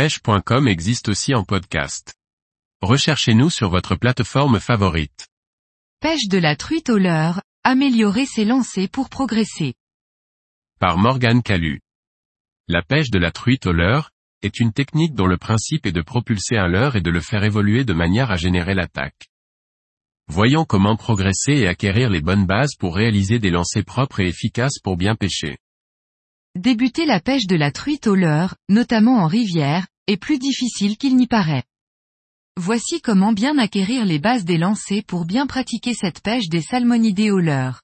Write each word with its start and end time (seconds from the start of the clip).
pêche.com 0.00 0.66
existe 0.66 1.10
aussi 1.10 1.34
en 1.34 1.44
podcast. 1.44 2.14
Recherchez-nous 2.80 3.50
sur 3.50 3.68
votre 3.68 3.96
plateforme 3.96 4.58
favorite. 4.58 5.28
Pêche 6.00 6.26
de 6.26 6.38
la 6.38 6.56
truite 6.56 6.88
au 6.88 6.96
leurre, 6.96 7.42
améliorer 7.64 8.24
ses 8.24 8.46
lancers 8.46 8.88
pour 8.88 9.10
progresser. 9.10 9.74
Par 10.78 10.96
Morgane 10.96 11.42
Calu. 11.42 11.82
La 12.66 12.80
pêche 12.80 13.10
de 13.10 13.18
la 13.18 13.30
truite 13.30 13.66
au 13.66 13.72
leurre, 13.72 14.10
est 14.40 14.58
une 14.58 14.72
technique 14.72 15.14
dont 15.14 15.26
le 15.26 15.36
principe 15.36 15.84
est 15.84 15.92
de 15.92 16.00
propulser 16.00 16.56
un 16.56 16.68
leurre 16.68 16.96
et 16.96 17.02
de 17.02 17.10
le 17.10 17.20
faire 17.20 17.44
évoluer 17.44 17.84
de 17.84 17.92
manière 17.92 18.30
à 18.30 18.36
générer 18.36 18.72
l'attaque. 18.72 19.28
Voyons 20.28 20.64
comment 20.64 20.96
progresser 20.96 21.52
et 21.52 21.68
acquérir 21.68 22.08
les 22.08 22.22
bonnes 22.22 22.46
bases 22.46 22.74
pour 22.74 22.96
réaliser 22.96 23.38
des 23.38 23.50
lancers 23.50 23.84
propres 23.84 24.20
et 24.20 24.28
efficaces 24.28 24.78
pour 24.82 24.96
bien 24.96 25.14
pêcher. 25.14 25.58
Débuter 26.56 27.06
la 27.06 27.20
pêche 27.20 27.46
de 27.46 27.54
la 27.54 27.70
truite 27.70 28.08
au 28.08 28.16
leurre, 28.16 28.56
notamment 28.68 29.18
en 29.18 29.28
rivière, 29.28 29.86
est 30.08 30.16
plus 30.16 30.38
difficile 30.38 30.96
qu'il 30.96 31.14
n'y 31.14 31.28
paraît. 31.28 31.62
Voici 32.56 33.00
comment 33.00 33.32
bien 33.32 33.56
acquérir 33.56 34.04
les 34.04 34.18
bases 34.18 34.44
des 34.44 34.58
lancers 34.58 35.04
pour 35.06 35.26
bien 35.26 35.46
pratiquer 35.46 35.94
cette 35.94 36.20
pêche 36.20 36.48
des 36.48 36.60
salmonidés 36.60 37.30
au 37.30 37.38
leurre. 37.38 37.82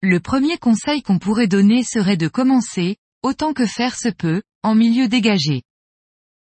Le 0.00 0.18
premier 0.18 0.56
conseil 0.56 1.02
qu'on 1.02 1.18
pourrait 1.18 1.46
donner 1.46 1.84
serait 1.84 2.16
de 2.16 2.26
commencer, 2.26 2.96
autant 3.22 3.52
que 3.52 3.66
faire 3.66 3.96
se 3.96 4.08
peut, 4.08 4.42
en 4.62 4.74
milieu 4.74 5.06
dégagé. 5.06 5.62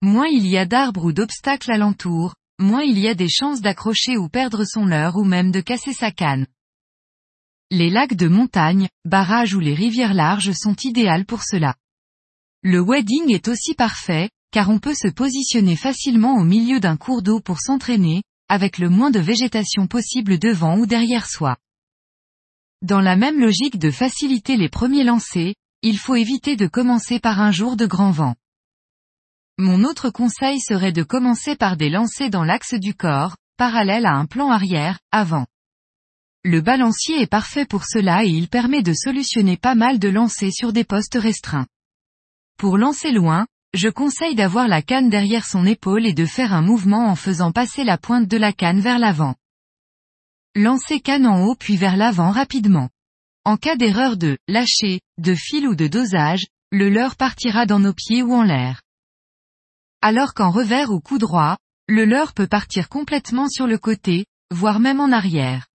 Moins 0.02 0.28
il 0.28 0.46
y 0.46 0.58
a 0.58 0.66
d'arbres 0.66 1.06
ou 1.06 1.12
d'obstacles 1.12 1.72
alentour, 1.72 2.34
moins 2.58 2.82
il 2.82 2.98
y 2.98 3.08
a 3.08 3.14
des 3.14 3.30
chances 3.30 3.62
d'accrocher 3.62 4.19
ou 4.19 4.28
perdre 4.28 4.64
son 4.64 4.84
leurre 4.84 5.16
ou 5.16 5.24
même 5.24 5.50
de 5.50 5.62
casser 5.62 5.94
sa 5.94 6.10
canne. 6.10 6.46
Les 7.73 7.88
lacs 7.88 8.15
de 8.15 8.27
montagne, 8.27 8.88
barrages 9.05 9.55
ou 9.55 9.60
les 9.60 9.74
rivières 9.74 10.15
larges 10.15 10.52
sont 10.52 10.74
idéales 10.83 11.24
pour 11.24 11.45
cela. 11.45 11.77
Le 12.62 12.80
wedding 12.80 13.30
est 13.30 13.47
aussi 13.47 13.74
parfait, 13.74 14.28
car 14.51 14.70
on 14.70 14.80
peut 14.80 14.95
se 14.95 15.06
positionner 15.06 15.77
facilement 15.77 16.37
au 16.37 16.42
milieu 16.42 16.80
d'un 16.80 16.97
cours 16.97 17.23
d'eau 17.23 17.38
pour 17.38 17.61
s'entraîner, 17.61 18.25
avec 18.48 18.78
le 18.78 18.89
moins 18.89 19.12
de 19.12 19.20
végétation 19.20 19.86
possible 19.86 20.41
devant 20.41 20.78
ou 20.78 20.86
derrière 20.86 21.28
soi. 21.28 21.56
Dans 22.83 23.00
la 23.00 23.14
même 23.14 23.39
logique 23.39 23.78
de 23.78 23.92
faciliter 23.92 24.56
les 24.56 24.69
premiers 24.69 25.05
lancers, 25.05 25.55
il 25.83 25.97
faut 25.97 26.16
éviter 26.16 26.56
de 26.56 26.66
commencer 26.66 27.20
par 27.20 27.41
un 27.41 27.53
jour 27.53 27.77
de 27.77 27.87
grand 27.87 28.11
vent. 28.11 28.34
Mon 29.59 29.84
autre 29.84 30.11
conseil 30.11 30.59
serait 30.61 30.92
de 30.92 31.05
commencer 31.05 31.55
par 31.55 31.77
des 31.77 31.89
lancers 31.89 32.31
dans 32.31 32.44
l'axe 32.44 32.75
du 32.75 32.94
corps, 32.94 33.37
parallèle 33.56 34.06
à 34.06 34.14
un 34.14 34.27
plan 34.27 34.50
arrière, 34.50 34.98
avant. 35.12 35.47
Le 36.42 36.62
balancier 36.62 37.20
est 37.20 37.27
parfait 37.27 37.66
pour 37.66 37.84
cela 37.84 38.24
et 38.24 38.30
il 38.30 38.48
permet 38.48 38.83
de 38.83 38.94
solutionner 38.94 39.58
pas 39.58 39.74
mal 39.74 39.98
de 39.98 40.08
lancers 40.08 40.52
sur 40.52 40.72
des 40.72 40.84
postes 40.84 41.19
restreints. 41.20 41.66
Pour 42.56 42.78
lancer 42.78 43.12
loin, 43.12 43.47
je 43.74 43.91
conseille 43.91 44.34
d'avoir 44.34 44.66
la 44.66 44.80
canne 44.80 45.10
derrière 45.10 45.44
son 45.44 45.66
épaule 45.66 46.06
et 46.06 46.14
de 46.14 46.24
faire 46.24 46.55
un 46.55 46.62
mouvement 46.62 47.08
en 47.08 47.14
faisant 47.14 47.52
passer 47.52 47.84
la 47.84 47.98
pointe 47.98 48.27
de 48.27 48.38
la 48.38 48.55
canne 48.55 48.80
vers 48.80 48.98
l'avant. 48.98 49.34
Lancez 50.56 51.00
canne 51.00 51.27
en 51.27 51.44
haut 51.44 51.55
puis 51.55 51.77
vers 51.77 51.97
l'avant 51.97 52.30
rapidement. 52.30 52.88
En 53.44 53.56
cas 53.56 53.77
d'erreur 53.77 54.16
de 54.16 54.38
lâcher, 54.48 55.00
de 55.19 55.34
fil 55.34 55.69
ou 55.69 55.75
de 55.75 55.86
dosage, 55.86 56.47
le 56.72 56.88
leurre 56.88 57.16
partira 57.16 57.66
dans 57.66 57.80
nos 57.80 57.94
pieds 57.94 58.22
ou 58.22 58.32
en 58.32 58.42
l'air. 58.42 58.80
Alors 60.00 60.32
qu'en 60.32 60.50
revers 60.50 60.91
ou 60.91 61.00
coup 61.00 61.19
droit, 61.19 61.58
le 61.86 62.06
leurre 62.06 62.32
peut 62.32 62.47
partir 62.47 62.88
complètement 62.88 63.48
sur 63.48 63.66
le 63.66 63.77
côté, 63.77 64.25
voire 64.50 64.80
même 64.80 65.00
en 65.00 65.12
arrière. 65.12 65.69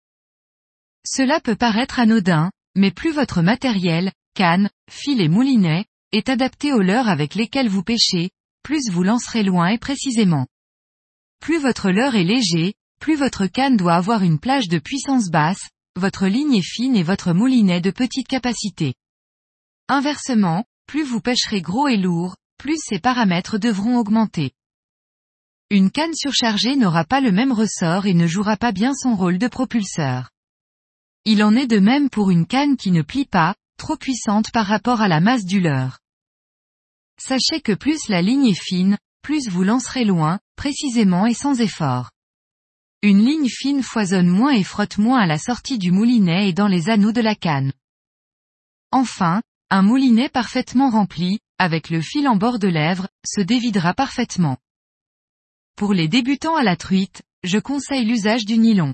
Cela 1.06 1.40
peut 1.40 1.56
paraître 1.56 2.00
anodin, 2.00 2.52
mais 2.76 2.92
plus 2.92 3.12
votre 3.12 3.42
matériel, 3.42 4.12
canne, 4.34 4.70
fil 4.90 5.22
et 5.22 5.30
moulinet, 5.30 5.86
est 6.12 6.30
adapté 6.30 6.74
aux 6.74 6.82
leurres 6.82 7.10
avec 7.10 7.36
lesquels 7.36 7.70
vous 7.70 7.84
pêchez, 7.84 8.32
plus 8.64 8.90
vous 8.90 9.04
lancerez 9.04 9.44
loin 9.44 9.68
et 9.68 9.78
précisément. 9.78 10.48
Plus 11.40 11.58
votre 11.58 11.90
leurre 11.90 12.16
est 12.16 12.24
léger, 12.24 12.76
plus 13.00 13.16
votre 13.16 13.48
canne 13.48 13.78
doit 13.78 13.96
avoir 13.96 14.22
une 14.22 14.40
plage 14.40 14.68
de 14.68 14.78
puissance 14.78 15.30
basse, 15.30 15.70
votre 15.96 16.28
ligne 16.28 16.56
est 16.56 16.62
fine 16.62 16.96
et 16.96 17.04
votre 17.04 17.34
moulinet 17.34 17.82
de 17.82 17.92
petite 17.92 18.28
capacité. 18.28 18.94
Inversement, 19.88 20.66
plus 20.86 21.04
vous 21.04 21.20
pêcherez 21.20 21.62
gros 21.62 21.88
et 21.88 21.98
lourd, 21.98 22.36
plus 22.58 22.78
ces 22.78 23.00
paramètres 23.00 23.58
devront 23.58 23.98
augmenter. 23.98 24.52
Une 25.70 25.90
canne 25.90 26.14
surchargée 26.14 26.76
n'aura 26.76 27.06
pas 27.06 27.22
le 27.22 27.32
même 27.32 27.52
ressort 27.52 28.06
et 28.06 28.14
ne 28.14 28.28
jouera 28.28 28.58
pas 28.58 28.72
bien 28.72 28.94
son 28.94 29.16
rôle 29.16 29.38
de 29.38 29.48
propulseur. 29.48 30.31
Il 31.26 31.44
en 31.44 31.56
est 31.56 31.68
de 31.68 31.80
même 31.80 32.10
pour 32.10 32.32
une 32.32 32.48
canne 32.48 32.78
qui 32.78 32.92
ne 32.92 33.04
plie 33.04 33.26
pas, 33.26 33.56
trop 33.78 33.96
puissante 33.96 34.52
par 34.52 34.66
rapport 34.66 35.02
à 35.02 35.08
la 35.08 35.20
masse 35.20 35.46
du 35.46 35.60
leurre. 35.60 36.00
Sachez 37.20 37.62
que 37.62 37.74
plus 37.74 38.10
la 38.10 38.22
ligne 38.22 38.48
est 38.48 38.60
fine, 38.60 38.98
plus 39.22 39.48
vous 39.48 39.64
lancerez 39.64 40.06
loin, 40.06 40.40
précisément 40.56 41.28
et 41.28 41.36
sans 41.36 41.62
effort. 41.62 42.10
Une 43.04 43.24
ligne 43.24 43.50
fine 43.50 43.84
foisonne 43.84 44.30
moins 44.30 44.54
et 44.54 44.64
frotte 44.64 44.98
moins 44.98 45.20
à 45.20 45.28
la 45.28 45.38
sortie 45.38 45.78
du 45.78 45.92
moulinet 45.92 46.50
et 46.50 46.54
dans 46.54 46.68
les 46.68 46.90
anneaux 46.90 47.12
de 47.12 47.22
la 47.22 47.36
canne. 47.36 47.74
Enfin, 48.92 49.42
un 49.70 49.84
moulinet 49.84 50.30
parfaitement 50.30 50.90
rempli, 50.90 51.40
avec 51.60 51.90
le 51.90 52.02
fil 52.02 52.28
en 52.28 52.36
bord 52.36 52.58
de 52.58 52.68
lèvre, 52.68 53.08
se 53.26 53.42
dévidera 53.42 53.94
parfaitement. 53.94 54.58
Pour 55.76 55.94
les 55.94 56.08
débutants 56.08 56.56
à 56.56 56.64
la 56.64 56.76
truite, 56.76 57.22
je 57.44 57.60
conseille 57.60 58.06
l'usage 58.06 58.46
du 58.46 58.58
nylon. 58.58 58.94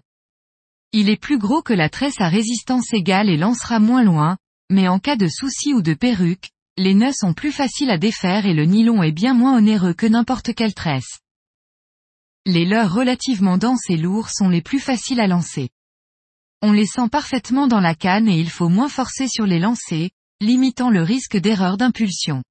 Il 0.99 1.11
est 1.11 1.21
plus 1.21 1.37
gros 1.37 1.61
que 1.61 1.75
la 1.75 1.89
tresse 1.89 2.19
à 2.21 2.27
résistance 2.27 2.91
égale 2.91 3.29
et 3.29 3.37
lancera 3.37 3.77
moins 3.77 4.03
loin, 4.03 4.35
mais 4.71 4.87
en 4.87 4.97
cas 4.97 5.15
de 5.15 5.27
souci 5.27 5.71
ou 5.71 5.83
de 5.83 5.93
perruque, 5.93 6.49
les 6.75 6.95
nœuds 6.95 7.13
sont 7.13 7.35
plus 7.35 7.51
faciles 7.51 7.91
à 7.91 7.99
défaire 7.99 8.47
et 8.47 8.55
le 8.55 8.65
nylon 8.65 9.03
est 9.03 9.11
bien 9.11 9.35
moins 9.35 9.55
onéreux 9.55 9.93
que 9.93 10.07
n'importe 10.07 10.55
quelle 10.55 10.73
tresse. 10.73 11.19
Les 12.47 12.65
leurres 12.65 12.91
relativement 12.91 13.59
denses 13.59 13.87
et 13.91 13.95
lourds 13.95 14.31
sont 14.31 14.49
les 14.49 14.63
plus 14.63 14.79
faciles 14.79 15.19
à 15.19 15.27
lancer. 15.27 15.69
On 16.63 16.71
les 16.71 16.87
sent 16.87 17.09
parfaitement 17.11 17.67
dans 17.67 17.79
la 17.79 17.93
canne 17.93 18.27
et 18.27 18.39
il 18.39 18.49
faut 18.49 18.69
moins 18.69 18.89
forcer 18.89 19.27
sur 19.27 19.45
les 19.45 19.59
lancers, 19.59 20.09
limitant 20.41 20.89
le 20.89 21.03
risque 21.03 21.37
d'erreur 21.37 21.77
d'impulsion. 21.77 22.41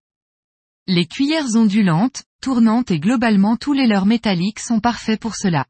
Les 0.87 1.07
cuillères 1.07 1.57
ondulantes, 1.57 2.23
tournantes 2.41 2.93
et 2.93 3.01
globalement 3.01 3.57
tous 3.57 3.73
les 3.73 3.89
leurres 3.89 4.07
métalliques 4.07 4.61
sont 4.61 4.79
parfaits 4.79 5.19
pour 5.19 5.35
cela. 5.35 5.67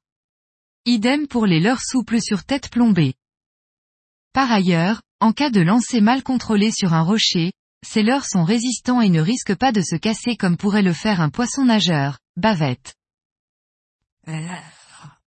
Idem 0.89 1.27
pour 1.27 1.47
les 1.47 1.59
leurres 1.59 1.83
souples 1.83 2.21
sur 2.21 2.45
tête 2.45 2.71
plombée. 2.71 3.15
Par 4.33 4.53
ailleurs, 4.53 5.03
en 5.19 5.33
cas 5.33 5.51
de 5.51 5.61
lancer 5.61 6.01
mal 6.01 6.23
contrôlé 6.23 6.71
sur 6.71 6.95
un 6.95 7.03
rocher, 7.03 7.53
ces 7.85 8.05
leurres 8.05 8.25
sont 8.25 8.45
résistants 8.45 9.01
et 9.01 9.09
ne 9.09 9.21
risquent 9.21 9.57
pas 9.57 9.73
de 9.73 9.83
se 9.83 9.97
casser 9.97 10.37
comme 10.37 10.57
pourrait 10.57 10.83
le 10.83 10.93
faire 10.93 11.21
un 11.21 11.29
poisson 11.29 11.65
nageur, 11.65 12.21
bavette. 12.37 12.95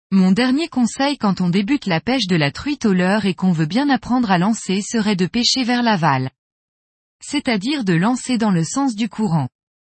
Mon 0.10 0.32
dernier 0.32 0.70
conseil 0.70 1.20
quand 1.20 1.40
on 1.40 1.50
débute 1.50 1.86
la 1.86 2.02
pêche 2.02 2.26
de 2.26 2.36
la 2.36 2.52
truite 2.52 2.86
au 2.86 2.94
leurre 2.94 3.28
et 3.28 3.36
qu'on 3.36 3.52
veut 3.52 3.68
bien 3.68 3.92
apprendre 3.92 4.32
à 4.32 4.40
lancer 4.40 4.82
serait 4.82 5.16
de 5.16 5.28
pêcher 5.28 5.64
vers 5.64 5.84
l'aval. 5.84 6.32
C'est-à-dire 7.22 7.84
de 7.84 7.94
lancer 7.94 8.40
dans 8.40 8.52
le 8.52 8.64
sens 8.64 8.96
du 8.96 9.08
courant. 9.08 9.50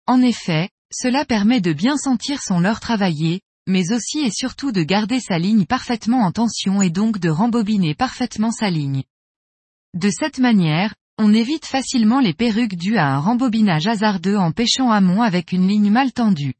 En 0.08 0.20
effet, 0.20 0.70
cela 0.92 1.24
permet 1.24 1.60
de 1.60 1.72
bien 1.72 1.96
sentir 1.96 2.42
son 2.42 2.58
leurre 2.58 2.80
travailler, 2.80 3.40
mais 3.66 3.92
aussi 3.92 4.20
et 4.20 4.30
surtout 4.30 4.72
de 4.72 4.82
garder 4.82 5.20
sa 5.20 5.38
ligne 5.38 5.66
parfaitement 5.66 6.22
en 6.22 6.32
tension 6.32 6.82
et 6.82 6.90
donc 6.90 7.18
de 7.18 7.30
rembobiner 7.30 7.94
parfaitement 7.94 8.50
sa 8.50 8.70
ligne. 8.70 9.04
De 9.94 10.10
cette 10.10 10.38
manière, 10.38 10.94
on 11.18 11.32
évite 11.32 11.66
facilement 11.66 12.20
les 12.20 12.34
perruques 12.34 12.76
dues 12.76 12.96
à 12.96 13.06
un 13.06 13.20
rembobinage 13.20 13.86
hasardeux 13.86 14.36
en 14.36 14.50
pêchant 14.50 14.90
amont 14.90 15.22
avec 15.22 15.52
une 15.52 15.68
ligne 15.68 15.90
mal 15.90 16.12
tendue. 16.12 16.54